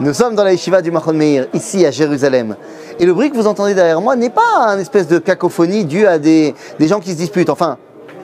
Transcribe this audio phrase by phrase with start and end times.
[0.00, 2.54] Nous sommes dans la yeshiva du Machon Meir, ici à Jérusalem.
[3.00, 6.06] Et le bruit que vous entendez derrière moi n'est pas un espèce de cacophonie due
[6.06, 7.50] à des, des gens qui se disputent.
[7.50, 7.78] Enfin,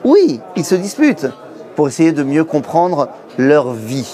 [0.05, 1.27] oui, ils se disputent
[1.75, 4.09] pour essayer de mieux comprendre leur vie,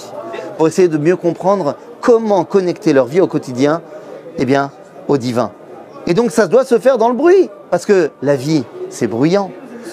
[0.58, 3.80] pour essayer de mieux comprendre comment connecter leur vie au quotidien,
[4.38, 4.72] eh bien,
[5.06, 5.52] au divin.
[6.06, 9.52] Et donc ça doit se faire dans le bruit, parce que la vie, c'est bruyant.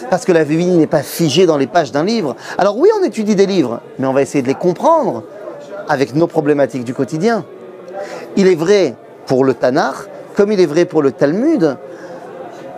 [0.09, 2.35] Parce que la vie n'est pas figée dans les pages d'un livre.
[2.57, 5.23] Alors oui, on étudie des livres, mais on va essayer de les comprendre
[5.89, 7.43] avec nos problématiques du quotidien.
[8.37, 9.95] Il est vrai pour le Tanakh,
[10.35, 11.77] comme il est vrai pour le Talmud,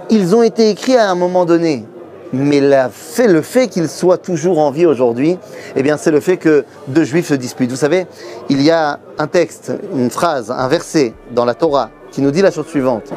[0.09, 1.85] ils ont été écrits à un moment donné.
[2.33, 5.37] Mais le fait qu'ils soient toujours en vie aujourd'hui,
[5.75, 7.69] eh bien, c'est le fait que deux juifs se disputent.
[7.69, 8.07] Vous savez,
[8.47, 12.41] il y a un texte, une phrase, un verset dans la Torah qui nous dit
[12.41, 13.11] la chose suivante.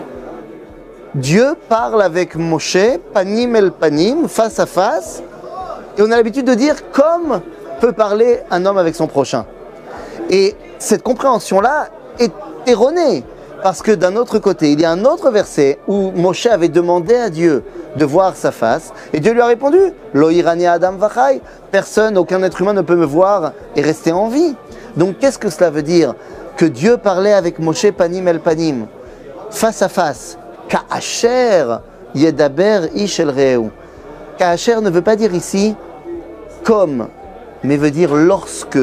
[1.15, 5.23] Dieu parle avec Moshe, panim el panim, face à face,
[5.97, 7.41] et on a l'habitude de dire comme
[7.81, 9.47] peut parler un homme avec son prochain.
[10.31, 12.33] Et cette compréhension-là est
[12.67, 13.25] erronée,
[13.63, 17.15] parce que d'un autre côté, il y a un autre verset où Moshe avait demandé
[17.15, 17.63] à Dieu
[17.97, 19.79] de voir sa face, et Dieu lui a répondu
[20.15, 24.55] adam vachai, personne, aucun être humain ne peut me voir et rester en vie.
[24.97, 26.15] Donc qu'est-ce que cela veut dire?
[26.57, 28.87] Que Dieu parlait avec Moshe panim el panim,
[29.51, 30.39] face à face.
[30.69, 31.79] Ka'asher
[32.15, 33.71] yedaber ish el reu.
[34.39, 35.75] Ka'asher ne veut pas dire ici
[36.65, 37.09] comme,
[37.63, 38.79] mais veut dire lorsque.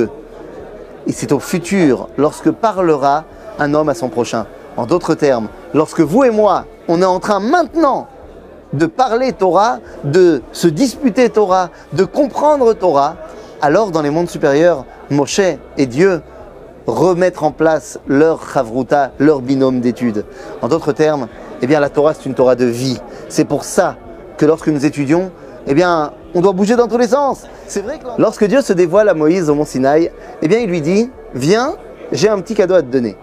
[1.07, 3.25] Et c'est au futur, lorsque parlera
[3.59, 4.45] un homme à son prochain.
[4.77, 8.07] En d'autres termes, lorsque vous et moi, on est en train maintenant
[8.73, 13.15] de parler Torah, de se disputer Torah, de comprendre Torah,
[13.61, 15.41] alors dans les mondes supérieurs, Moshe
[15.77, 16.21] et Dieu
[16.87, 20.25] remettre en place leur chavruta, leur binôme d'études.
[20.61, 21.27] En d'autres termes,
[21.61, 22.99] eh bien la Torah c'est une Torah de vie.
[23.29, 23.97] C'est pour ça
[24.37, 25.31] que lorsque nous étudions,
[25.67, 27.43] eh bien on doit bouger dans tous les sens.
[27.67, 30.69] C'est vrai que lorsque Dieu se dévoile à Moïse au mont Sinaï, eh bien il
[30.69, 31.75] lui dit "Viens,
[32.11, 33.17] j'ai un petit cadeau à te donner."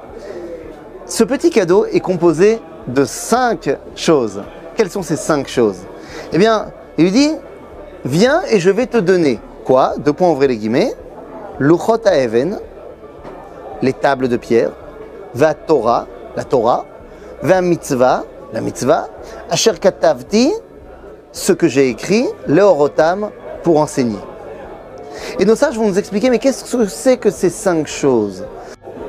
[1.07, 4.43] Ce petit cadeau est composé de cinq choses.
[4.77, 5.79] Quelles sont ces cinq choses?
[6.33, 6.67] Eh bien,
[6.99, 7.31] il lui dit
[8.05, 9.95] Viens et je vais te donner quoi?
[9.99, 10.95] Deux points ouvrez les guillemets.
[11.59, 12.59] Luchot Even,
[13.83, 14.71] les tables de pierre.
[15.35, 16.07] Va Torah,
[16.37, 16.85] la Torah.
[17.43, 19.09] Va mitzvah, la mitzvah.
[19.51, 20.53] Asher katavti,
[21.33, 22.27] ce que j'ai écrit.
[22.47, 23.31] Leorotam,
[23.63, 24.19] pour enseigner.
[25.39, 28.45] Et nos sages vont nous expliquer mais qu'est-ce que c'est que ces cinq choses?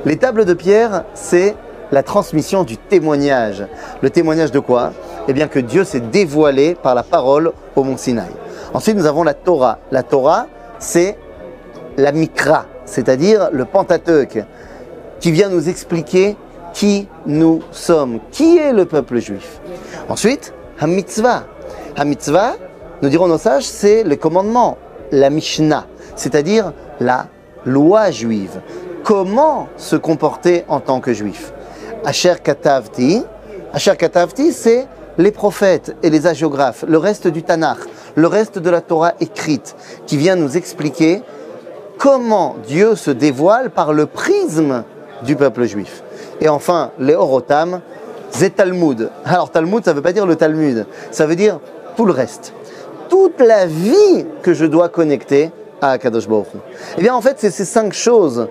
[0.05, 1.55] Les tables de pierre, c'est
[1.91, 3.65] la transmission du témoignage.
[4.01, 4.93] Le témoignage de quoi?
[5.27, 8.29] Eh bien que Dieu s'est dévoilé par la parole au mont Sinaï.
[8.73, 9.79] Ensuite, nous avons la Torah.
[9.91, 10.47] La Torah,
[10.79, 11.17] c'est
[11.97, 14.43] la Mikra, c'est-à-dire le Pentateuque,
[15.19, 16.37] qui vient nous expliquer
[16.73, 19.59] qui nous sommes, qui est le peuple juif?
[20.07, 21.43] Ensuite, Hamitzvah.
[21.95, 22.53] Hamitzvah,
[23.01, 24.77] nous dirons nos sages, c'est le commandement,
[25.11, 25.85] la Mishnah,
[26.15, 27.27] c'est-à-dire la
[27.65, 28.61] loi juive.
[29.03, 31.53] Comment se comporter en tant que juif?
[32.05, 33.23] Asher Katavti.
[33.73, 33.93] Asher
[34.51, 37.77] c'est les prophètes et les hagiographes, le reste du Tanakh,
[38.15, 39.75] le reste de la Torah écrite,
[40.07, 41.21] qui vient nous expliquer
[41.97, 44.83] comment Dieu se dévoile par le prisme
[45.23, 46.03] du peuple juif.
[46.39, 47.81] Et enfin, les Orotam,
[48.31, 49.09] c'est Talmud.
[49.25, 51.59] Alors Talmud, ça ne veut pas dire le Talmud, ça veut dire
[51.99, 52.53] tout le reste.
[53.09, 55.51] Toute la vie que je dois connecter
[55.81, 56.47] à Kadosh Baruch.
[56.97, 58.47] Eh bien, en fait, c'est ces cinq choses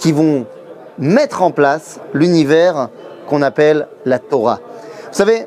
[0.00, 0.46] qui vont
[0.98, 2.88] mettre en place l'univers
[3.28, 4.58] qu'on appelle la Torah.
[5.12, 5.46] Vous savez,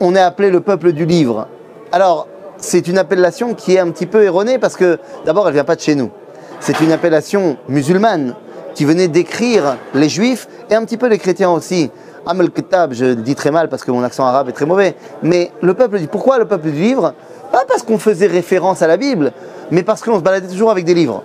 [0.00, 1.46] on est appelé le peuple du livre.
[1.92, 5.62] Alors, c'est une appellation qui est un petit peu erronée parce que d'abord, elle vient
[5.62, 6.10] pas de chez nous.
[6.58, 8.34] C'est une appellation musulmane
[8.74, 11.92] qui venait décrire les juifs et un petit peu les chrétiens aussi.
[12.26, 14.96] Amel Kitab, je dis très mal parce que mon accent arabe est très mauvais.
[15.22, 17.14] Mais le peuple du pourquoi le peuple du livre?
[17.52, 19.32] Pas parce qu'on faisait référence à la Bible,
[19.70, 21.22] mais parce qu'on se baladait toujours avec des livres.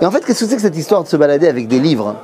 [0.00, 2.16] Et en fait, qu'est-ce que c'est que cette histoire de se balader avec des livres?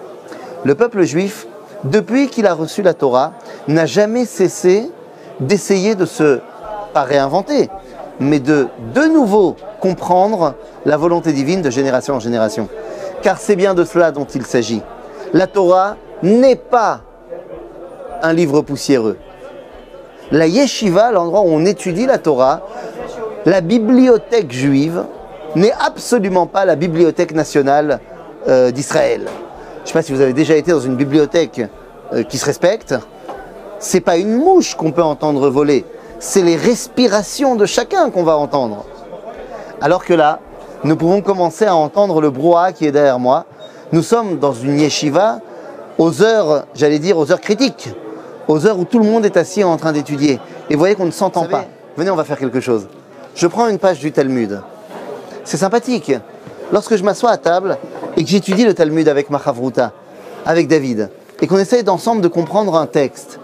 [0.64, 1.46] Le peuple juif,
[1.84, 3.32] depuis qu'il a reçu la Torah,
[3.68, 4.90] n'a jamais cessé
[5.40, 6.40] d'essayer de se,
[6.92, 7.68] pas réinventer,
[8.20, 12.68] mais de de nouveau comprendre la volonté divine de génération en génération.
[13.22, 14.82] Car c'est bien de cela dont il s'agit.
[15.32, 17.00] La Torah n'est pas
[18.22, 19.18] un livre poussiéreux.
[20.30, 22.62] La yeshiva, l'endroit où on étudie la Torah,
[23.44, 25.04] la bibliothèque juive,
[25.56, 28.00] n'est absolument pas la bibliothèque nationale
[28.48, 29.22] euh, d'Israël.
[29.26, 31.60] Je ne sais pas si vous avez déjà été dans une bibliothèque
[32.12, 32.94] euh, qui se respecte.
[33.78, 35.84] C'est pas une mouche qu'on peut entendre voler,
[36.20, 38.84] c'est les respirations de chacun qu'on va entendre.
[39.80, 40.38] Alors que là,
[40.84, 43.44] nous pouvons commencer à entendre le brouhaha qui est derrière moi.
[43.90, 45.40] Nous sommes dans une yeshiva
[45.98, 47.90] aux heures, j'allais dire, aux heures critiques,
[48.48, 50.40] aux heures où tout le monde est assis en train d'étudier.
[50.70, 51.66] Et vous voyez qu'on ne s'entend pas.
[51.96, 52.88] Venez, on va faire quelque chose.
[53.34, 54.60] Je prends une page du Talmud.
[55.44, 56.12] C'est sympathique.
[56.72, 57.76] Lorsque je m'assois à table,
[58.16, 59.92] et que j'étudie le Talmud avec Machavruta,
[60.46, 61.10] avec David,
[61.40, 63.38] et qu'on essaye d'ensemble de comprendre un texte,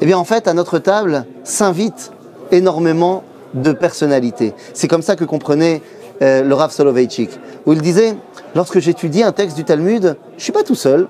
[0.00, 2.12] eh bien en fait, à notre table s'invite
[2.50, 3.22] énormément
[3.54, 4.52] de personnalités.
[4.72, 5.82] C'est comme ça que comprenait
[6.22, 7.30] euh, le Rav Soloveitchik,
[7.66, 8.16] où il disait,
[8.54, 11.08] lorsque j'étudie un texte du Talmud, je suis pas tout seul,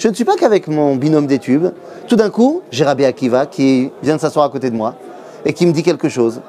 [0.00, 1.74] je ne suis pas qu'avec mon binôme d'études.
[2.08, 4.94] Tout d'un coup, j'ai Rabbi Akiva qui vient de s'asseoir à côté de moi
[5.44, 6.40] et qui me dit quelque chose.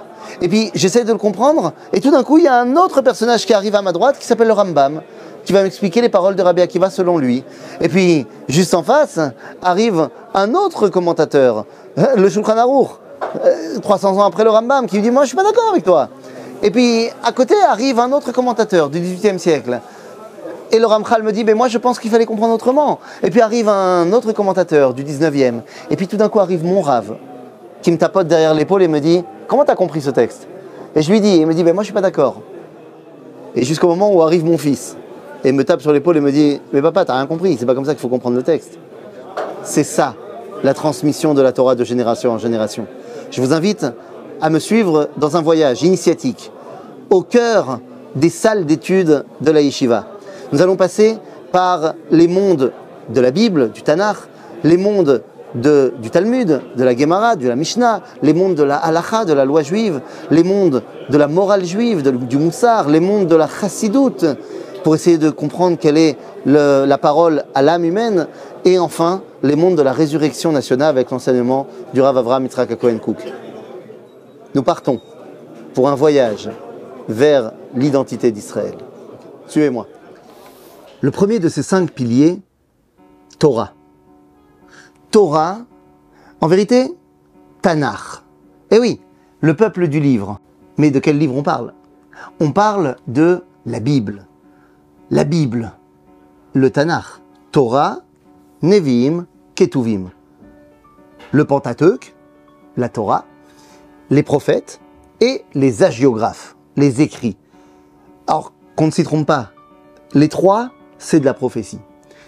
[0.42, 3.02] Et puis j'essaie de le comprendre, et tout d'un coup, il y a un autre
[3.02, 5.02] personnage qui arrive à ma droite qui s'appelle le Rambam,
[5.44, 7.44] qui va m'expliquer les paroles de Rabbi Akiva selon lui.
[7.82, 9.20] Et puis, juste en face,
[9.62, 11.66] arrive un autre commentateur,
[12.16, 12.92] le Shulchan Aruch,
[13.82, 16.08] 300 ans après le Rambam, qui lui dit Moi, je suis pas d'accord avec toi.
[16.64, 19.82] Et puis, à côté arrive un autre commentateur du XVIIIe siècle.
[20.74, 23.00] Et le Ramchal me dit, mais moi je pense qu'il fallait comprendre autrement.
[23.24, 25.62] Et puis arrive un autre commentateur du 19e.
[25.90, 27.16] Et puis tout d'un coup arrive mon Rav,
[27.82, 30.48] qui me tapote derrière l'épaule et me dit, comment tu as compris ce texte?
[30.96, 32.42] Et je lui dis, il me dit, mais moi je suis pas d'accord.
[33.56, 34.96] Et jusqu'au moment où arrive mon fils,
[35.44, 37.76] et me tape sur l'épaule et me dit, mais papa, t'as rien compris, c'est pas
[37.76, 38.78] comme ça qu'il faut comprendre le texte.
[39.64, 40.16] C'est ça,
[40.64, 42.86] la transmission de la Torah de génération en génération.
[43.32, 43.86] Je vous invite
[44.40, 46.52] à me suivre dans un voyage initiatique
[47.10, 47.80] au cœur
[48.16, 50.06] des salles d'études de la yeshiva.
[50.52, 51.18] Nous allons passer
[51.52, 52.74] par les mondes
[53.10, 54.18] de la Bible, du Tanakh,
[54.64, 55.24] les mondes
[55.56, 59.46] du Talmud, de la Gemara, de la Mishnah, les mondes de la Halacha, de la
[59.46, 64.26] loi juive, les mondes de la morale juive, du Moussar, les mondes de la Chassidoute,
[64.84, 68.28] pour essayer de comprendre quelle est la parole à l'âme humaine,
[68.66, 72.98] et enfin les mondes de la résurrection nationale avec l'enseignement du Rav Avraham Yitzhak Cohen.
[74.54, 75.00] Nous partons
[75.74, 76.50] pour un voyage
[77.08, 78.76] vers l'identité d'Israël.
[79.48, 79.88] Suivez-moi.
[81.04, 82.40] Le premier de ces cinq piliers,
[83.40, 83.74] Torah.
[85.10, 85.66] Torah,
[86.42, 86.96] en vérité,
[87.64, 88.22] Tanakh.
[88.70, 89.02] Eh oui,
[89.40, 90.40] le peuple du livre.
[90.78, 91.74] Mais de quel livre on parle?
[92.40, 94.28] On parle de la Bible.
[95.10, 95.72] La Bible,
[96.54, 97.20] le Tanakh.
[97.52, 98.02] Torah,
[98.62, 99.26] Nevim,
[99.56, 100.12] Ketuvim.
[101.32, 102.16] Le Pentateuque,
[102.78, 103.26] la Torah,
[104.12, 104.80] les prophètes
[105.20, 107.38] et les agiographes, les écrits.
[108.28, 109.52] Alors, qu'on ne s'y trompe pas,
[110.14, 110.70] les trois
[111.02, 111.80] c'est de la prophétie.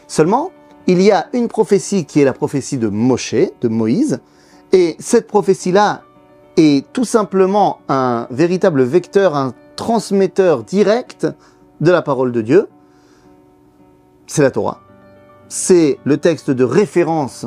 [0.08, 0.52] Seulement,
[0.88, 4.20] il y a une prophétie qui est la prophétie de Moshe, de Moïse,
[4.74, 6.02] et cette prophétie-là
[6.58, 11.28] est tout simplement un véritable vecteur, un transmetteur direct
[11.80, 12.68] de la parole de Dieu.
[14.28, 14.82] C'est la Torah.
[15.48, 17.46] C'est le texte de référence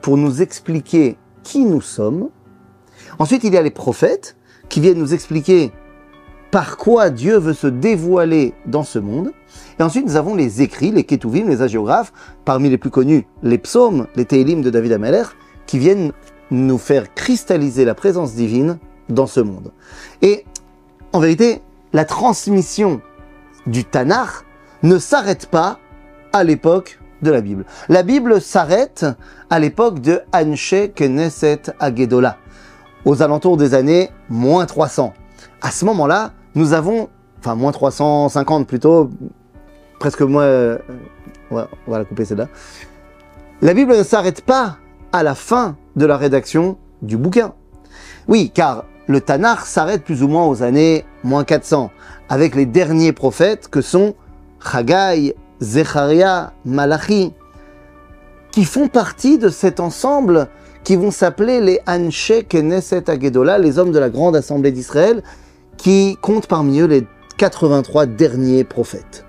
[0.00, 2.30] pour nous expliquer qui nous sommes.
[3.18, 4.36] Ensuite, il y a les prophètes
[4.68, 5.72] qui viennent nous expliquer
[6.50, 9.32] par quoi Dieu veut se dévoiler dans ce monde.
[9.78, 12.12] Et ensuite, nous avons les écrits, les Ketuvim, les agiographes,
[12.44, 15.24] parmi les plus connus, les psaumes, les Télim de David Ameller,
[15.66, 16.12] qui viennent
[16.50, 19.70] nous faire cristalliser la présence divine dans ce monde.
[20.22, 20.44] Et
[21.12, 21.62] en vérité,
[21.92, 23.00] la transmission
[23.66, 24.44] du Tanakh
[24.82, 25.78] ne s'arrête pas
[26.32, 27.64] à l'époque de la Bible.
[27.88, 29.06] La Bible s'arrête
[29.50, 32.38] à l'époque de Anshe Knesset Agedola,
[33.04, 35.12] aux alentours des années moins 300.
[35.60, 37.08] À ce moment-là, nous avons,
[37.38, 39.10] enfin moins 350 plutôt,
[39.98, 40.78] presque moins, euh,
[41.50, 42.48] on va la couper celle-là.
[43.62, 44.78] La Bible ne s'arrête pas
[45.12, 47.52] à la fin de la rédaction du bouquin.
[48.28, 51.90] Oui, car le Tanakh s'arrête plus ou moins aux années moins 400,
[52.28, 54.14] avec les derniers prophètes que sont
[54.72, 57.32] Haggai, Zecharia, Malachi,
[58.52, 60.48] qui font partie de cet ensemble
[60.84, 65.22] qui vont s'appeler les Anshe Knesset Agedola, les hommes de la grande assemblée d'Israël,
[65.80, 67.06] qui compte parmi eux les
[67.38, 69.24] 83 derniers prophètes.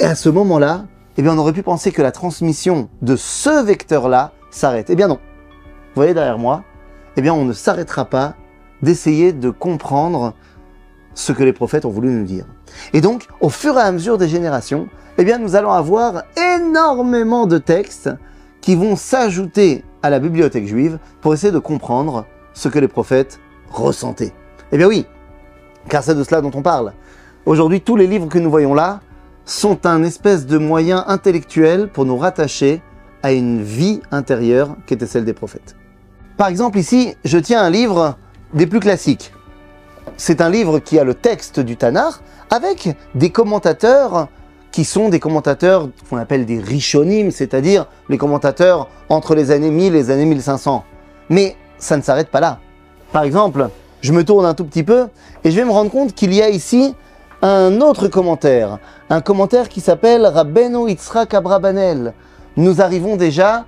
[0.00, 0.86] Et à ce moment-là,
[1.18, 4.88] eh bien, on aurait pu penser que la transmission de ce vecteur-là s'arrête.
[4.88, 5.18] Eh bien non.
[5.18, 6.64] Vous voyez derrière moi
[7.16, 8.34] Eh bien, on ne s'arrêtera pas
[8.80, 10.32] d'essayer de comprendre
[11.12, 12.46] ce que les prophètes ont voulu nous dire.
[12.94, 14.88] Et donc, au fur et à mesure des générations,
[15.18, 16.22] eh bien, nous allons avoir
[16.56, 18.10] énormément de textes
[18.62, 22.24] qui vont s'ajouter à la bibliothèque juive pour essayer de comprendre
[22.54, 23.38] ce que les prophètes
[23.70, 24.32] ressentaient.
[24.72, 25.06] Eh bien oui,
[25.88, 26.92] car c'est de cela dont on parle.
[27.44, 29.00] Aujourd'hui, tous les livres que nous voyons là
[29.44, 32.82] sont un espèce de moyen intellectuel pour nous rattacher
[33.22, 35.76] à une vie intérieure qui était celle des prophètes.
[36.36, 38.16] Par exemple, ici, je tiens un livre
[38.52, 39.32] des plus classiques.
[40.16, 42.14] C'est un livre qui a le texte du Tanakh
[42.50, 44.28] avec des commentateurs
[44.70, 49.94] qui sont des commentateurs qu'on appelle des rishonim, c'est-à-dire les commentateurs entre les années 1000
[49.94, 50.84] et les années 1500.
[51.30, 52.58] Mais ça ne s'arrête pas là.
[53.12, 53.70] Par exemple,
[54.06, 55.08] je me tourne un tout petit peu
[55.42, 56.94] et je vais me rendre compte qu'il y a ici
[57.42, 58.78] un autre commentaire,
[59.10, 62.14] un commentaire qui s'appelle Rabbeinu Yitzhak Abrabanel.
[62.56, 63.64] Nous arrivons déjà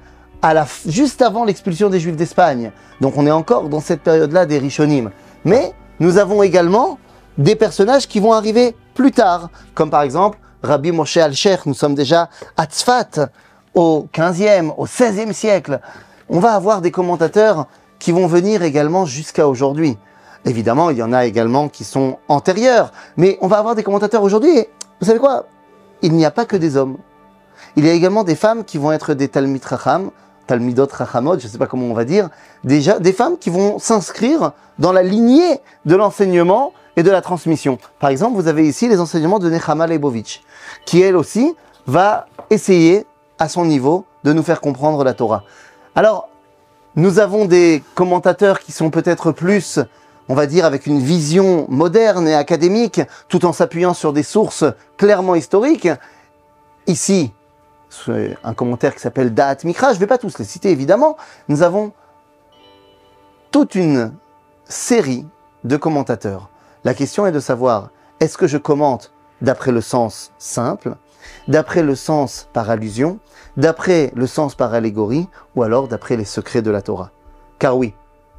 [0.87, 2.71] juste avant l'expulsion des Juifs d'Espagne.
[3.00, 5.11] Donc on est encore dans cette période-là des Rishonim.
[5.45, 7.00] Mais nous avons également
[7.37, 11.97] des personnages qui vont arriver plus tard, comme par exemple Rabbi Moshe Alcher, nous sommes
[11.97, 13.28] déjà à Tzfat,
[13.75, 15.80] au 15e, au 16e siècle.
[16.28, 17.66] On va avoir des commentateurs
[17.99, 19.99] qui vont venir également jusqu'à aujourd'hui.
[20.45, 24.23] Évidemment, il y en a également qui sont antérieurs, mais on va avoir des commentateurs
[24.23, 24.66] aujourd'hui.
[25.00, 25.47] Vous savez quoi?
[26.02, 26.97] Il n'y a pas que des hommes.
[27.76, 30.11] Il y a également des femmes qui vont être des Talmid Racham,
[30.49, 32.30] Talmidot Rachamot, je ne sais pas comment on va dire,
[32.64, 37.78] déjà des femmes qui vont s'inscrire dans la lignée de l'enseignement et de la transmission.
[38.00, 40.42] Par exemple, vous avez ici les enseignements de Nechama Leibovitch,
[40.87, 41.54] qui elle aussi
[41.87, 43.07] va essayer
[43.38, 45.45] à son niveau de nous faire comprendre la Torah.
[45.95, 46.28] Alors,
[46.97, 49.78] nous avons des commentateurs qui sont peut-être plus,
[50.28, 54.64] on va dire, avec une vision moderne et académique, tout en s'appuyant sur des sources
[54.97, 55.88] clairement historiques.
[56.87, 57.32] Ici,
[58.44, 61.16] un commentaire qui s'appelle Da'at Mikra, je ne vais pas tous les citer évidemment,
[61.49, 61.92] nous avons
[63.50, 64.12] toute une
[64.64, 65.26] série
[65.64, 66.50] de commentateurs.
[66.85, 70.97] La question est de savoir, est-ce que je commente d'après le sens simple,
[71.49, 73.18] d'après le sens par allusion,
[73.56, 77.11] d'après le sens par allégorie, ou alors d'après les secrets de la Torah?
[77.58, 77.94] Car oui,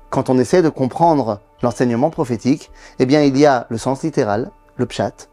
[0.10, 4.52] quand on essaie de comprendre l'enseignement prophétique, eh bien il y a le sens littéral,
[4.78, 5.30] le pshat,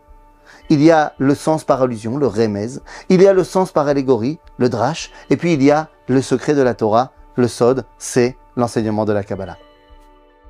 [0.69, 3.89] il y a le sens par allusion, le remez, il y a le sens par
[3.89, 7.85] allégorie, le drash, et puis il y a le secret de la Torah, le sod,
[7.99, 9.59] c'est l'enseignement de la Kabbalah.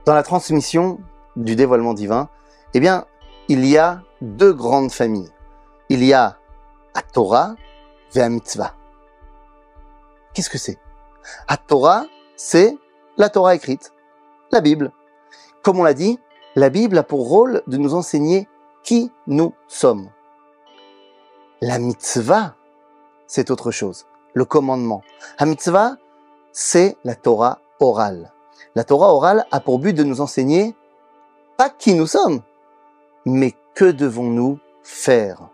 [0.06, 0.98] Dans la transmission
[1.34, 2.28] du dévoilement divin,
[2.74, 3.04] eh bien,
[3.48, 5.30] il y a deux grandes familles.
[5.88, 6.36] Il y a
[6.94, 7.56] a Torah
[8.14, 8.74] et a mitzvah.
[10.32, 10.78] Qu'est-ce que c'est?
[11.48, 12.06] A Torah,
[12.36, 12.76] c'est
[13.18, 13.92] la Torah écrite,
[14.56, 14.90] la Bible.
[15.62, 16.18] Comme on l'a dit,
[16.54, 18.48] la Bible a pour rôle de nous enseigner
[18.82, 20.08] qui nous sommes.
[21.60, 22.54] La mitzvah,
[23.26, 24.06] c'est autre chose.
[24.32, 25.02] Le commandement.
[25.38, 25.96] La mitzvah,
[26.52, 28.32] c'est la Torah orale.
[28.74, 30.74] La Torah orale a pour but de nous enseigner
[31.58, 32.40] pas qui nous sommes,
[33.26, 35.50] mais que devons-nous faire?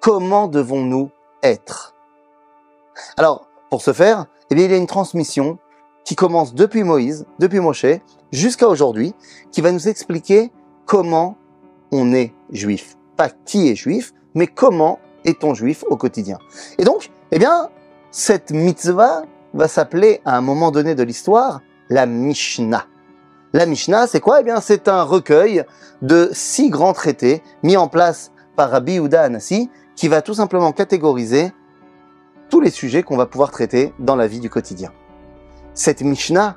[0.00, 1.10] Comment devons-nous
[1.44, 1.94] être?
[3.16, 5.58] Alors, pour ce faire, eh il y a une transmission
[6.06, 7.84] qui commence depuis Moïse, depuis Moshe,
[8.32, 9.12] jusqu'à aujourd'hui,
[9.50, 10.52] qui va nous expliquer
[10.86, 11.36] comment
[11.90, 12.96] on est juif.
[13.16, 16.38] Pas qui est juif, mais comment est-on juif au quotidien.
[16.78, 17.70] Et donc, eh bien,
[18.12, 21.60] cette mitzvah va s'appeler à un moment donné de l'histoire
[21.90, 22.86] la Mishnah.
[23.52, 24.40] La Mishnah, c'est quoi?
[24.40, 25.64] Eh bien, c'est un recueil
[26.02, 30.70] de six grands traités mis en place par Rabbi Yehuda Anassi, qui va tout simplement
[30.70, 31.52] catégoriser
[32.48, 34.92] tous les sujets qu'on va pouvoir traiter dans la vie du quotidien.
[35.76, 36.56] Cette Mishnah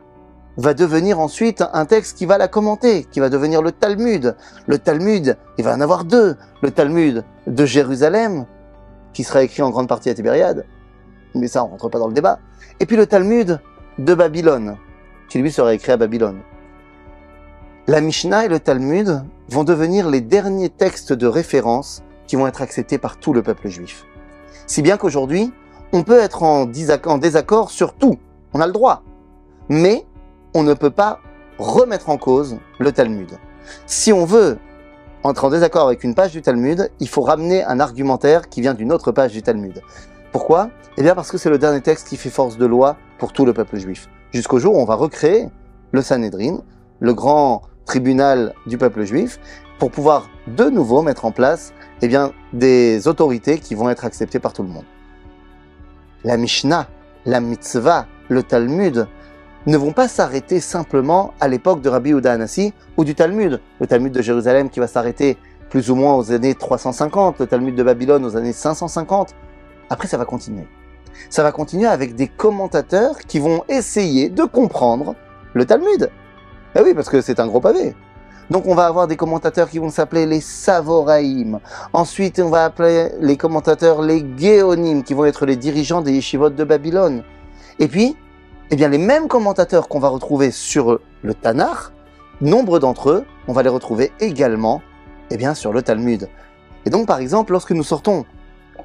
[0.56, 4.38] va devenir ensuite un texte qui va la commenter, qui va devenir le Talmud.
[4.66, 6.38] Le Talmud, il va en avoir deux.
[6.62, 8.46] Le Talmud de Jérusalem,
[9.12, 10.66] qui sera écrit en grande partie à Tibériade,
[11.36, 12.40] mais ça, on rentre pas dans le débat.
[12.80, 13.60] Et puis le Talmud
[13.98, 14.78] de Babylone,
[15.28, 16.40] qui lui sera écrit à Babylone.
[17.88, 22.62] La Mishnah et le Talmud vont devenir les derniers textes de référence qui vont être
[22.62, 24.06] acceptés par tout le peuple juif.
[24.66, 25.52] Si bien qu'aujourd'hui,
[25.92, 28.18] on peut être en désaccord sur tout,
[28.54, 29.04] on a le droit.
[29.70, 30.06] Mais
[30.54, 31.20] on ne peut pas
[31.58, 33.38] remettre en cause le Talmud.
[33.86, 34.58] Si on veut
[35.24, 38.74] entrer en désaccord avec une page du Talmud, il faut ramener un argumentaire qui vient
[38.74, 39.82] d'une autre page du Talmud.
[40.32, 40.70] Pourquoi?
[40.98, 43.46] Eh bien parce que c'est le dernier texte qui fait force de loi pour tout
[43.46, 44.08] le peuple juif.
[44.34, 45.50] Jusqu'au jour où on va recréer
[45.92, 46.62] le Sanhedrin,
[47.00, 49.40] le grand tribunal du peuple juif,
[49.80, 54.40] pour pouvoir de nouveau mettre en place eh bien, des autorités qui vont être acceptées
[54.40, 54.86] par tout le monde.
[56.24, 56.88] La Mishnah,
[57.26, 59.08] la Mitzvah, le Talmud,
[59.66, 63.60] ne vont pas s'arrêter simplement à l'époque de Rabbi Yehuda Anassi ou du Talmud.
[63.80, 65.38] Le Talmud de Jérusalem qui va s'arrêter
[65.70, 69.36] plus ou moins aux années 350, le Talmud de Babylone aux années 550.
[69.90, 70.68] Après, ça va continuer.
[71.30, 75.16] Ça va continuer avec des commentateurs qui vont essayer de comprendre
[75.54, 76.10] le Talmud.
[76.76, 77.96] Eh oui, parce que c'est un gros pavé.
[78.50, 81.60] Donc on va avoir des commentateurs qui vont s'appeler les Savoraïm.
[81.94, 86.50] Ensuite, on va appeler les commentateurs les Géonim, qui vont être les dirigeants des yeshivot
[86.50, 87.24] de Babylone.
[87.78, 88.16] Et puis,
[88.72, 91.92] eh bien, les mêmes commentateurs qu'on va retrouver sur le Tanakh,
[92.40, 94.82] nombre d'entre eux, on va les retrouver également,
[95.32, 96.30] eh bien, sur le Talmud.
[96.86, 98.26] Et donc, par exemple, lorsque nous sortons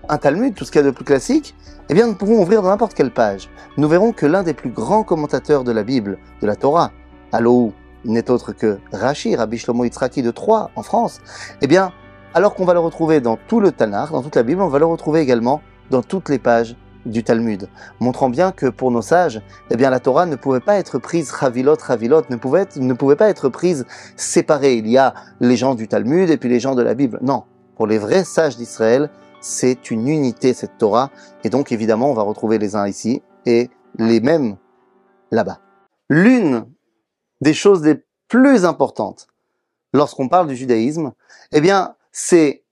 [0.08, 1.54] un Talmud, tout ce qu'il y a de plus classique,
[1.90, 3.50] eh bien, nous pouvons ouvrir dans n'importe quelle page.
[3.76, 6.90] Nous verrons que l'un des plus grands commentateurs de la Bible, de la Torah,
[7.32, 7.74] Alou,
[8.06, 11.20] n'est autre que Rashi, Rabbi Shlomo Yitzhaki de Troyes, en France,
[11.60, 11.92] eh bien,
[12.32, 14.78] alors qu'on va le retrouver dans tout le Tanakh, dans toute la Bible, on va
[14.78, 15.60] le retrouver également
[15.90, 16.74] dans toutes les pages
[17.06, 17.68] du Talmud,
[18.00, 21.30] montrant bien que pour nos sages, eh bien la Torah ne pouvait pas être prise
[21.30, 24.74] ravilot, ravilot, ne pouvait, ne pouvait pas être prise séparée.
[24.74, 27.18] Il y a les gens du Talmud et puis les gens de la Bible.
[27.22, 27.44] Non,
[27.76, 31.10] pour les vrais sages d'Israël, c'est une unité cette Torah,
[31.44, 33.68] et donc évidemment on va retrouver les uns ici et
[33.98, 34.56] les mêmes
[35.30, 35.60] là-bas.
[36.08, 36.64] L'une
[37.40, 39.26] des choses les plus importantes
[39.92, 41.12] lorsqu'on parle du judaïsme,
[41.52, 42.64] eh bien c'est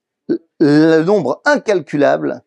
[0.59, 2.41] le nombre incalculable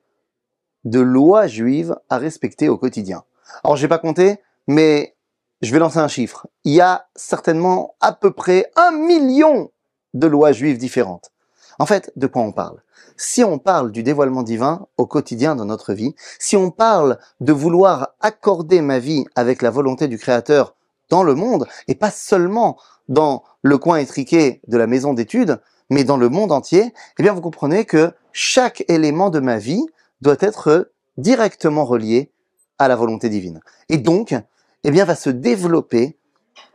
[0.87, 3.25] de lois juives à respecter au quotidien.
[3.63, 5.15] Alors, j'ai pas compté, mais
[5.61, 6.47] je vais lancer un chiffre.
[6.65, 9.71] Il y a certainement à peu près un million
[10.15, 11.33] de lois juives différentes.
[11.79, 12.81] En fait, de quoi on parle?
[13.19, 17.53] Si on parle du dévoilement divin au quotidien dans notre vie, si on parle de
[17.53, 20.75] vouloir accorder ma vie avec la volonté du Créateur
[21.11, 22.79] dans le monde, et pas seulement
[23.09, 27.33] dans le coin étriqué de la maison d'études, mais dans le monde entier, eh bien
[27.33, 29.87] vous comprenez que chaque élément de ma vie
[30.21, 32.33] doit être directement relié
[32.79, 33.61] à la volonté divine.
[33.89, 34.35] Et donc,
[34.85, 36.19] eh bien, va se développer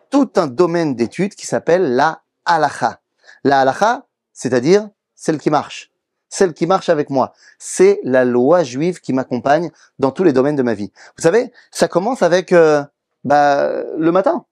[0.09, 2.99] tout un domaine d'études qui s'appelle la halacha.
[3.43, 5.91] La halacha, c'est-à-dire celle qui marche,
[6.29, 7.33] celle qui marche avec moi.
[7.59, 10.91] C'est la loi juive qui m'accompagne dans tous les domaines de ma vie.
[11.17, 12.83] Vous savez, ça commence avec euh,
[13.23, 14.45] bah, le matin.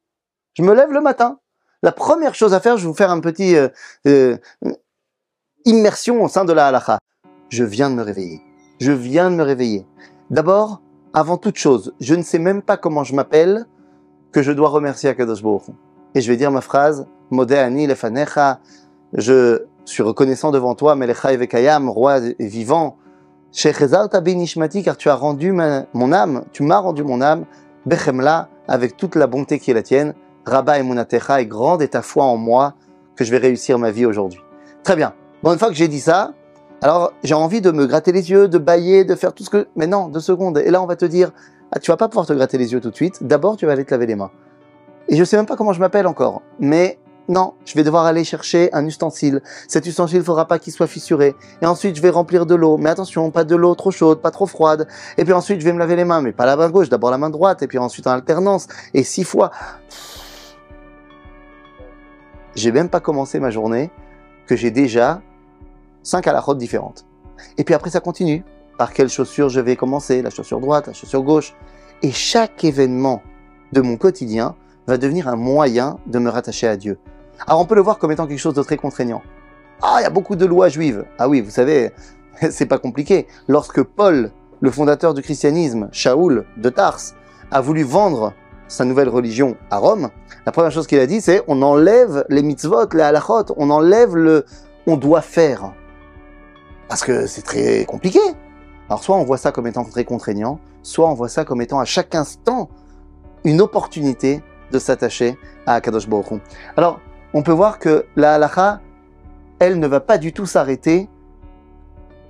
[0.55, 1.39] Je me lève le matin.
[1.81, 3.69] La première chose à faire, je vais vous faire un petit euh,
[4.07, 4.37] euh,
[5.65, 6.99] immersion au sein de la halacha.
[7.49, 8.48] Je viens de me réveiller.
[8.79, 9.85] Je viens de me réveiller.
[10.29, 10.81] D'abord,
[11.13, 13.65] avant toute chose, je ne sais même pas comment je m'appelle,
[14.31, 15.63] que je dois remercier Akadosh Baruch
[16.15, 18.59] Et je vais dire ma phrase, Modéani lefanecha,
[19.13, 22.95] je suis reconnaissant devant toi, Melecha Evekayam, roi et vivant,
[23.53, 27.45] Nishmati, car tu as rendu mon âme, tu m'as rendu mon âme,
[27.85, 30.13] Bechemla, avec toute la bonté qui est la tienne,
[30.45, 32.75] Rabba et Munatecha, et grande est ta foi en moi,
[33.15, 34.39] que je vais réussir ma vie aujourd'hui.
[34.83, 35.13] Très bien.
[35.43, 36.33] Bon, une fois que j'ai dit ça,
[36.81, 39.67] alors j'ai envie de me gratter les yeux, de bailler, de faire tout ce que...
[39.75, 40.57] Mais non, deux secondes.
[40.57, 41.31] Et là, on va te dire,
[41.71, 43.21] ah, tu vas pas pouvoir te gratter les yeux tout de suite.
[43.21, 44.31] D'abord, tu vas aller te laver les mains.
[45.07, 46.41] Et je sais même pas comment je m'appelle encore.
[46.59, 49.41] Mais non, je vais devoir aller chercher un ustensile.
[49.67, 51.35] Cet ustensile, il faudra pas qu'il soit fissuré.
[51.61, 52.77] Et ensuite, je vais remplir de l'eau.
[52.77, 54.87] Mais attention, pas de l'eau trop chaude, pas trop froide.
[55.17, 57.11] Et puis ensuite, je vais me laver les mains, mais pas la main gauche, d'abord
[57.11, 58.67] la main droite, et puis ensuite en alternance.
[58.93, 59.51] Et six fois.
[62.55, 63.91] J'ai même pas commencé ma journée
[64.47, 65.21] que j'ai déjà
[66.03, 67.05] cinq route différentes.
[67.57, 68.43] Et puis après, ça continue.
[68.77, 70.21] Par quelle chaussure je vais commencer?
[70.21, 71.53] La chaussure droite, la chaussure gauche.
[72.01, 73.21] Et chaque événement
[73.73, 74.55] de mon quotidien
[74.87, 76.97] va devenir un moyen de me rattacher à Dieu.
[77.45, 79.21] Alors on peut le voir comme étant quelque chose de très contraignant.
[79.81, 81.05] Ah, il y a beaucoup de lois juives.
[81.17, 81.91] Ah oui, vous savez,
[82.51, 83.27] c'est pas compliqué.
[83.47, 84.31] Lorsque Paul,
[84.61, 86.99] le fondateur du christianisme, Shaoul de Tars,
[87.51, 88.33] a voulu vendre
[88.67, 90.09] sa nouvelle religion à Rome,
[90.45, 94.15] la première chose qu'il a dit, c'est on enlève les mitzvot, les halachot, on enlève
[94.15, 94.45] le
[94.87, 95.73] on doit faire.
[96.89, 98.19] Parce que c'est très compliqué.
[98.89, 101.79] Alors soit on voit ça comme étant très contraignant, soit on voit ça comme étant
[101.79, 102.69] à chaque instant
[103.45, 106.41] une opportunité de s'attacher à Kadosh Baruch
[106.75, 106.99] Alors,
[107.33, 108.81] on peut voir que la halacha,
[109.59, 111.07] elle ne va pas du tout s'arrêter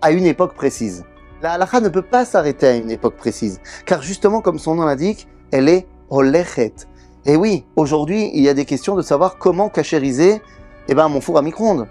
[0.02, 1.06] à une époque précise.
[1.42, 4.86] La halacha ne peut pas s'arrêter à une époque précise, car justement, comme son nom
[4.86, 6.74] l'indique, elle est olechet.
[7.26, 10.42] Et oui, aujourd'hui, il y a des questions de savoir comment cachériser
[10.88, 11.88] eh ben, mon four à micro-ondes.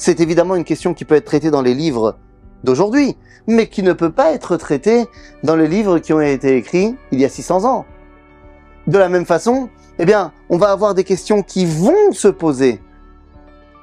[0.00, 2.18] C'est évidemment une question qui peut être traitée dans les livres
[2.62, 3.16] d'aujourd'hui,
[3.48, 5.06] mais qui ne peut pas être traitée
[5.42, 7.84] dans les livres qui ont été écrits il y a 600 ans.
[8.86, 10.06] De la même façon, eh
[10.50, 12.80] on va avoir des questions qui vont se poser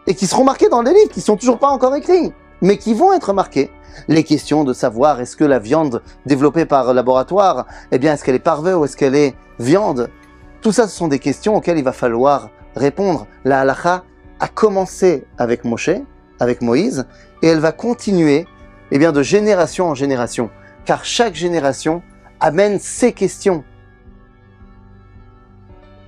[0.08, 2.94] et qui seront marquées dans les livres, qui sont toujours pas encore écrits, mais qui
[2.94, 3.70] vont être marquées.
[4.08, 8.36] Les questions de savoir est-ce que la viande développée par laboratoire, eh bien, est-ce qu'elle
[8.36, 10.10] est parvée ou est-ce qu'elle est viande?
[10.62, 13.28] Tout ça, ce sont des questions auxquelles il va falloir répondre.
[13.44, 14.06] La halacha
[14.40, 15.90] a commencé avec Moshe,
[16.40, 17.06] avec Moïse,
[17.42, 18.46] et elle va continuer
[18.92, 20.50] eh bien, de génération en génération,
[20.86, 22.02] car chaque génération
[22.40, 23.64] amène ses questions.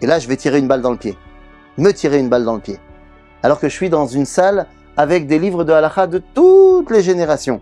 [0.01, 1.17] Et là, je vais tirer une balle dans le pied,
[1.77, 2.79] me tirer une balle dans le pied,
[3.43, 7.01] alors que je suis dans une salle avec des livres de halakha de toutes les
[7.01, 7.61] générations.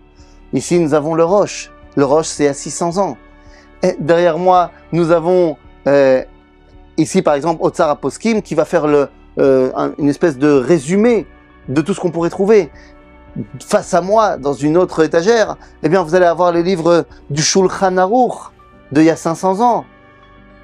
[0.52, 1.70] Ici, nous avons le Roche.
[1.96, 3.16] Le Roche, c'est à 600 ans.
[3.82, 6.22] Et derrière moi, nous avons euh,
[6.96, 11.26] ici, par exemple, Otsar Aposkim, qui va faire le, euh, une espèce de résumé
[11.68, 12.70] de tout ce qu'on pourrait trouver.
[13.60, 17.42] Face à moi, dans une autre étagère, eh bien, vous allez avoir les livres du
[17.42, 18.50] Shulchan Aruch
[18.92, 19.84] de il y a 500 ans.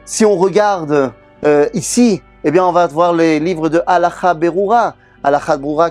[0.05, 1.13] Si on regarde
[1.45, 4.95] euh, ici, eh bien, on va voir les livres de Halacha Berura,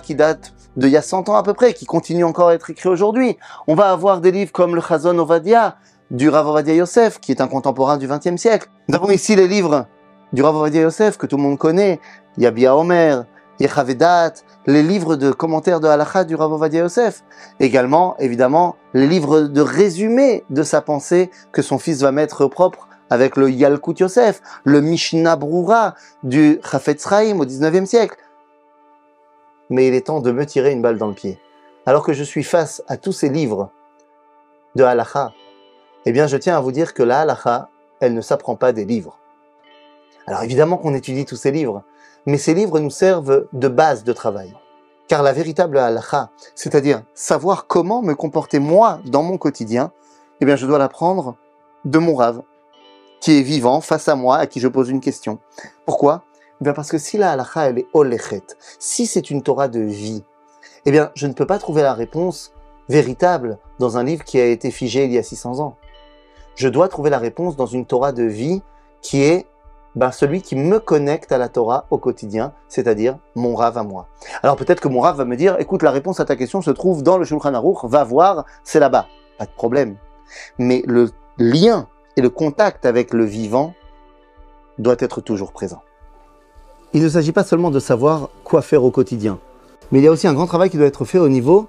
[0.01, 2.55] qui date de il y a 100 ans à peu près, qui continue encore à
[2.55, 3.37] être écrit aujourd'hui.
[3.67, 5.75] On va avoir des livres comme le Chazon Ovadia,
[6.09, 8.69] du Rav Ovadia Yosef, qui est un contemporain du XXe siècle.
[8.87, 9.85] Nous avons ici les livres
[10.33, 11.99] du Rav Yosef, que tout le monde connaît,
[12.37, 13.25] Yabia Omer,
[13.59, 14.33] Yechavedat,
[14.65, 17.23] les livres de commentaires de Halakha du Rav Yosef.
[17.59, 22.87] Également, évidemment, les livres de résumé de sa pensée que son fils va mettre propre
[23.09, 28.17] avec le Yalkut Yosef, le Mishnah Brura du Chafetz Chaim au 19e siècle.
[29.69, 31.39] Mais il est temps de me tirer une balle dans le pied.
[31.85, 33.69] Alors que je suis face à tous ces livres
[34.75, 35.33] de Halakha,
[36.05, 38.85] eh bien, je tiens à vous dire que la Halakha, elle ne s'apprend pas des
[38.85, 39.19] livres.
[40.31, 41.83] Alors évidemment qu'on étudie tous ces livres,
[42.25, 44.55] mais ces livres nous servent de base de travail.
[45.09, 49.91] Car la véritable halakha, c'est-à-dire savoir comment me comporter moi dans mon quotidien,
[50.39, 51.35] eh bien je dois l'apprendre
[51.83, 52.43] de mon rave,
[53.19, 55.39] qui est vivant face à moi, à qui je pose une question.
[55.85, 56.23] Pourquoi?
[56.61, 58.43] Eh bien Parce que si la halakha, elle est olechet,
[58.79, 60.23] si c'est une Torah de vie,
[60.85, 62.53] eh bien je ne peux pas trouver la réponse
[62.87, 65.75] véritable dans un livre qui a été figé il y a 600 ans.
[66.55, 68.61] Je dois trouver la réponse dans une Torah de vie
[69.01, 69.45] qui est
[69.95, 74.07] ben, celui qui me connecte à la Torah au quotidien, c'est-à-dire mon Rav à moi.
[74.41, 76.71] Alors peut-être que mon Rav va me dire, écoute, la réponse à ta question se
[76.71, 79.07] trouve dans le Shulchan Aruch, va voir, c'est là-bas.
[79.37, 79.97] Pas de problème.
[80.57, 83.73] Mais le lien et le contact avec le vivant
[84.77, 85.81] doit être toujours présent.
[86.93, 89.39] Il ne s'agit pas seulement de savoir quoi faire au quotidien,
[89.91, 91.67] mais il y a aussi un grand travail qui doit être fait au niveau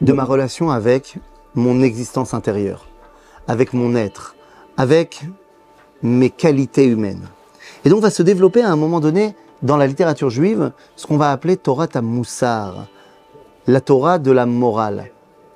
[0.00, 1.18] de ma relation avec
[1.54, 2.86] mon existence intérieure,
[3.48, 4.36] avec mon être,
[4.76, 5.24] avec
[6.02, 7.26] mes qualités humaines.
[7.84, 11.16] Et donc va se développer à un moment donné dans la littérature juive ce qu'on
[11.16, 12.86] va appeler Torah Tamoussar,
[13.66, 15.10] la Torah de la morale.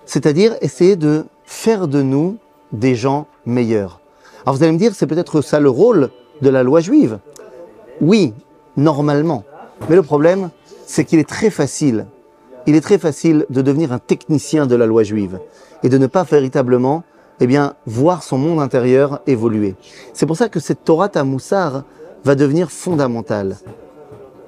[0.06, 2.36] C'est-à-dire essayer de faire de nous
[2.72, 4.00] des gens meilleurs.
[4.44, 7.18] Alors vous allez me dire, c'est peut-être ça le rôle de la loi juive.
[8.00, 8.32] Oui,
[8.76, 9.44] normalement.
[9.88, 10.50] Mais le problème,
[10.86, 12.06] c'est qu'il est très facile,
[12.66, 15.40] il est très facile de devenir un technicien de la loi juive
[15.82, 17.04] et de ne pas véritablement
[17.40, 19.74] eh bien, voir son monde intérieur évoluer.
[20.12, 21.84] C'est pour ça que cette Torah Tamoussar
[22.24, 23.56] va devenir fondamentale.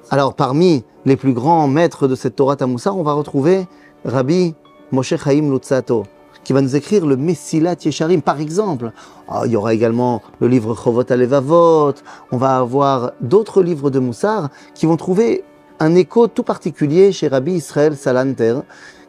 [0.09, 3.67] Alors, parmi les plus grands maîtres de cette Torah Tamoussar, on va retrouver
[4.05, 4.53] Rabbi
[4.91, 6.03] Moshe Chaim Lutzato,
[6.43, 8.91] qui va nous écrire le Messilat Yesharim, par exemple.
[9.27, 11.93] Ah, il y aura également le livre Chovot Alevavot,
[12.31, 15.43] on va avoir d'autres livres de Moussar qui vont trouver
[15.79, 18.59] un écho tout particulier chez Rabbi Israël Salanter,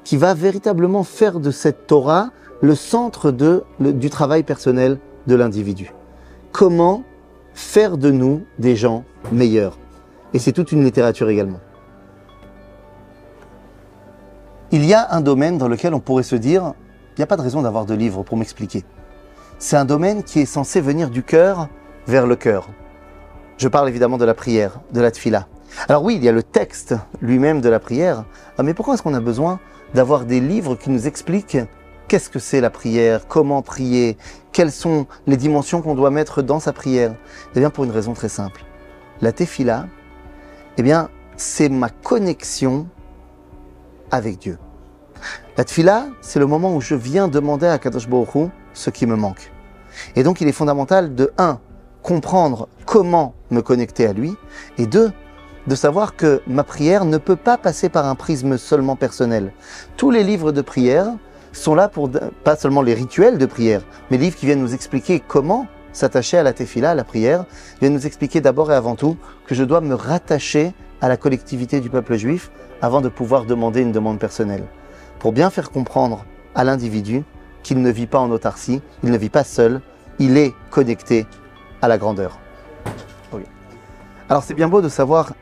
[0.04, 2.30] qui va véritablement faire de cette Torah
[2.62, 3.30] le centre
[3.80, 5.92] du travail personnel de l'individu.
[6.52, 7.02] Comment
[7.54, 9.78] faire de nous des gens meilleurs
[10.34, 11.60] Et c'est toute une littérature également.
[14.72, 16.74] Il y a un domaine dans lequel on pourrait se dire,
[17.16, 18.84] il n'y a pas de raison d'avoir de livre pour m'expliquer.
[19.58, 21.68] C'est un domaine qui est censé venir du cœur
[22.08, 22.68] vers le cœur.
[23.56, 25.46] Je parle évidemment de la prière, de la tfila.
[25.88, 28.24] Alors oui, il y a le texte lui-même de la prière,
[28.58, 29.60] ah, mais pourquoi est-ce qu'on a besoin
[29.94, 31.58] d'avoir des livres qui nous expliquent
[32.06, 33.26] Qu'est-ce que c'est la prière?
[33.26, 34.18] Comment prier?
[34.52, 37.14] Quelles sont les dimensions qu'on doit mettre dans sa prière?
[37.54, 38.64] Eh bien, pour une raison très simple.
[39.22, 39.86] La tefila,
[40.76, 42.86] eh bien, c'est ma connexion
[44.10, 44.58] avec Dieu.
[45.56, 49.16] La tefila, c'est le moment où je viens demander à Kadosh Baruch ce qui me
[49.16, 49.50] manque.
[50.14, 51.58] Et donc, il est fondamental de, un,
[52.02, 54.34] comprendre comment me connecter à lui,
[54.76, 55.10] et deux,
[55.66, 59.52] de savoir que ma prière ne peut pas passer par un prisme seulement personnel.
[59.96, 61.14] Tous les livres de prière
[61.56, 62.10] sont là pour
[62.42, 66.42] pas seulement les rituels de prière, mais livres qui viennent nous expliquer comment s'attacher à
[66.42, 67.44] la tefila, à la prière,
[67.80, 71.80] viennent nous expliquer d'abord et avant tout que je dois me rattacher à la collectivité
[71.80, 72.50] du peuple juif
[72.82, 74.64] avant de pouvoir demander une demande personnelle.
[75.18, 77.24] Pour bien faire comprendre à l'individu
[77.62, 79.80] qu'il ne vit pas en autarcie, il ne vit pas seul,
[80.18, 81.26] il est connecté
[81.80, 82.38] à la grandeur.
[84.28, 85.34] Alors c'est bien beau de savoir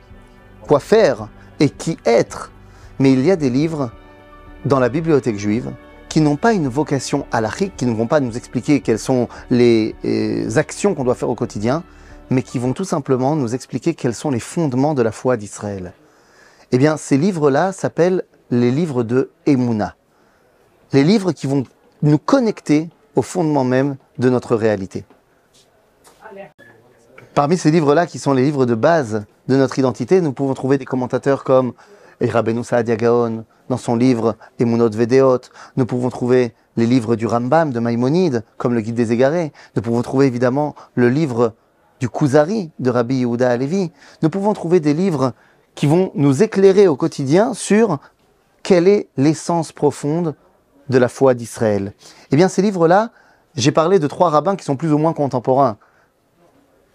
[0.67, 1.29] quoi faire
[1.61, 2.51] et qui être,
[2.99, 3.91] mais il y a des livres
[4.65, 5.73] dans la bibliothèque juive
[6.13, 9.95] qui n'ont pas une vocation halachique, qui ne vont pas nous expliquer quelles sont les,
[10.05, 11.85] les actions qu'on doit faire au quotidien,
[12.29, 15.95] mais qui vont tout simplement nous expliquer quels sont les fondements de la foi d'Israël.
[16.71, 19.97] Eh bien, ces livres-là s'appellent les livres de Emouna.
[20.93, 21.63] Les livres qui vont
[22.03, 25.07] nous connecter au fondement même de notre réalité.
[27.33, 30.77] Parmi ces livres-là, qui sont les livres de base de notre identité, nous pouvons trouver
[30.77, 31.73] des commentateurs comme
[32.31, 35.41] Rabbeinu Saadia Gaon, dans son livre Emunot Vedeot.
[35.77, 39.53] Nous pouvons trouver les livres du Rambam, de Maïmonide, comme le Guide des Égarés.
[39.77, 41.55] Nous pouvons trouver évidemment le livre
[42.01, 43.93] du Kuzari de Rabbi Yehuda Alevi.
[44.23, 45.33] Nous pouvons trouver des livres
[45.75, 47.99] qui vont nous éclairer au quotidien sur
[48.63, 50.35] quelle est l'essence profonde
[50.89, 51.95] de la foi d'Israël.
[52.31, 53.11] Eh bien, ces livres-là,
[53.55, 55.79] j'ai parlé de trois rabbins qui sont plus ou moins contemporains,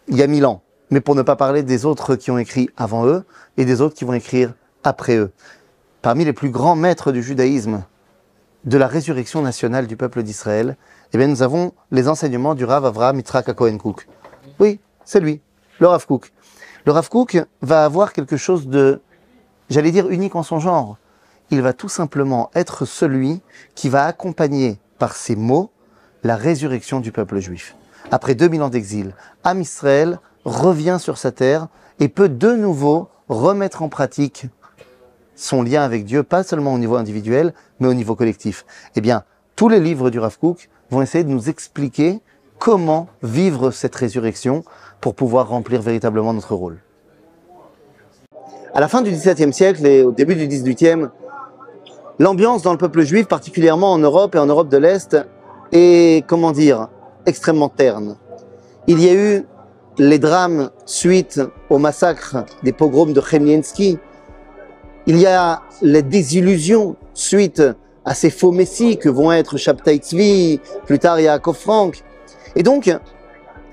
[0.07, 2.69] il y a mille ans, mais pour ne pas parler des autres qui ont écrit
[2.77, 3.25] avant eux
[3.57, 4.53] et des autres qui vont écrire
[4.87, 5.31] après eux.
[6.01, 7.83] Parmi les plus grands maîtres du judaïsme,
[8.63, 10.77] de la résurrection nationale du peuple d'Israël,
[11.13, 14.07] eh bien, nous avons les enseignements du Rav Avraham Yitzhak Cohen Cook.
[14.59, 15.41] Oui, c'est lui,
[15.79, 16.31] le Rav Cook.
[16.85, 19.01] Le Rav Cook va avoir quelque chose de,
[19.69, 20.97] j'allais dire, unique en son genre.
[21.49, 23.41] Il va tout simplement être celui
[23.75, 25.71] qui va accompagner par ses mots
[26.23, 27.75] la résurrection du peuple juif.
[28.11, 31.67] Après 2000 ans d'exil, Am Israël revient sur sa terre
[31.99, 34.47] et peut de nouveau remettre en pratique
[35.37, 38.65] son lien avec Dieu, pas seulement au niveau individuel, mais au niveau collectif.
[38.95, 39.23] Eh bien,
[39.55, 42.19] tous les livres du Rav Kook vont essayer de nous expliquer
[42.59, 44.63] comment vivre cette résurrection
[44.99, 46.79] pour pouvoir remplir véritablement notre rôle.
[48.73, 51.07] À la fin du XVIIe siècle et au début du XVIIIe,
[52.19, 55.17] l'ambiance dans le peuple juif, particulièrement en Europe et en Europe de l'Est,
[55.71, 56.87] est, comment dire,
[57.25, 58.17] extrêmement terne.
[58.87, 59.45] Il y a eu
[59.97, 63.97] les drames suite au massacre des pogroms de Chemniensky.
[65.09, 67.63] Il y a les désillusions suite
[68.03, 72.03] à ces faux messies que vont être Shabtai Tzvi, plus tard Yaakov Frank.
[72.57, 72.93] Et donc,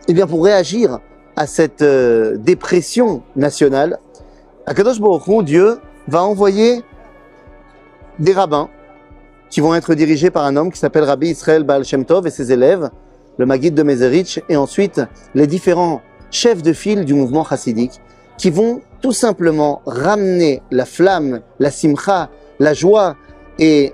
[0.06, 1.00] eh bien, pour réagir
[1.34, 3.98] à cette euh, dépression nationale,
[4.66, 6.82] Akadosh Baruch Hu, Dieu, va envoyer
[8.20, 8.68] des rabbins
[9.50, 12.30] qui vont être dirigés par un homme qui s'appelle Rabbi Israël Baal Shem Tov et
[12.30, 12.90] ses élèves,
[13.38, 15.00] le Maguide de Mezerich, et ensuite
[15.34, 18.00] les différents chefs de file du mouvement chassidique,
[18.38, 23.16] qui vont tout simplement ramener la flamme, la simcha, la joie
[23.58, 23.92] et,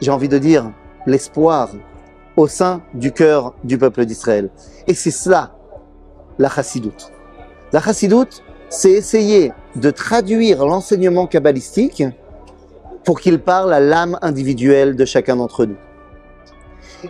[0.00, 0.72] j'ai envie de dire,
[1.06, 1.70] l'espoir
[2.36, 4.50] au sein du cœur du peuple d'Israël.
[4.86, 5.52] Et c'est cela,
[6.38, 7.12] la chassidoute.
[7.72, 12.04] La chassidoute, c'est essayer de traduire l'enseignement kabbalistique
[13.04, 15.76] pour qu'il parle à l'âme individuelle de chacun d'entre nous.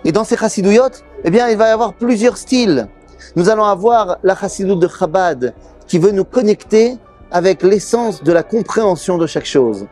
[0.05, 2.88] Et dans ces chassidouillotes, eh bien, il va y avoir plusieurs styles.
[3.37, 5.55] Nous allons avoir la chassidoute de Chabad,
[5.87, 6.97] qui veut nous connecter
[7.31, 9.87] avec l'essence de la compréhension de chaque chose.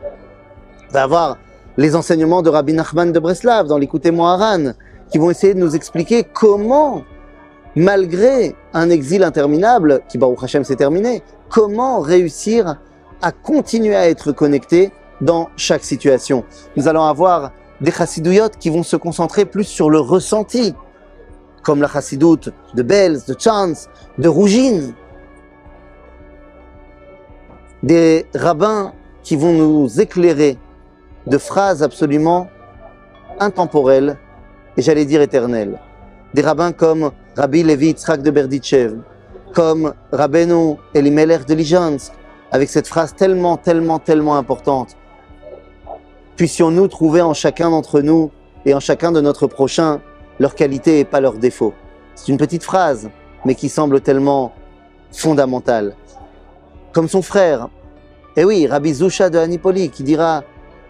[0.89, 1.37] Il va avoir
[1.77, 4.73] les enseignements de Rabbi Nachman de Breslav dans l'écouté Moharan,
[5.09, 7.03] qui vont essayer de nous expliquer comment,
[7.75, 12.77] malgré un exil interminable, qui Baruch Hashem s'est terminé, comment réussir
[13.21, 16.43] à continuer à être connecté dans chaque situation.
[16.75, 20.73] Nous allons avoir des chassidouillotes qui vont se concentrer plus sur le ressenti,
[21.63, 24.93] comme la chassidoute de Belz, de Chance, de Rougine.
[27.83, 30.57] Des rabbins qui vont nous éclairer
[31.27, 32.47] de phrases absolument
[33.39, 34.17] intemporelles
[34.77, 35.79] et j'allais dire éternelles.
[36.33, 38.97] Des rabbins comme Rabbi Levi Yitzhak de Berditchev,
[39.53, 42.13] comme Rabbeinu Elimelech de Lijansk,
[42.51, 44.95] avec cette phrase tellement, tellement, tellement importante
[46.41, 48.31] puissions-nous trouver en chacun d'entre nous
[48.65, 50.01] et en chacun de notre prochain
[50.39, 51.75] leurs qualités et pas leurs défauts.
[52.15, 53.11] C'est une petite phrase,
[53.45, 54.51] mais qui semble tellement
[55.11, 55.95] fondamentale.
[56.93, 57.69] Comme son frère,
[58.35, 60.43] eh oui, Rabbi Zusha de Anipoli, qui dira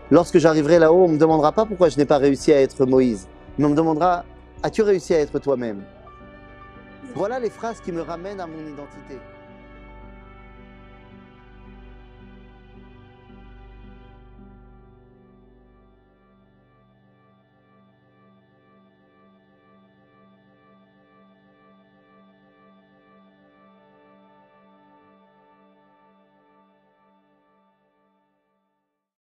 [0.09, 2.85] Lorsque j'arriverai là-haut, on ne me demandera pas pourquoi je n'ai pas réussi à être
[2.87, 4.25] Moïse, mais on me demandera
[4.63, 5.83] As-tu réussi à être toi-même?
[7.13, 9.19] Voilà les phrases qui me ramènent à mon identité.